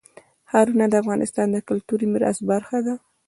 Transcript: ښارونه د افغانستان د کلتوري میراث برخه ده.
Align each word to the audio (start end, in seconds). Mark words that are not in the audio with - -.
ښارونه 0.49 0.85
د 0.89 0.93
افغانستان 1.03 1.47
د 1.51 1.57
کلتوري 1.69 2.05
میراث 2.13 2.37
برخه 2.51 2.77
ده. 2.85 2.95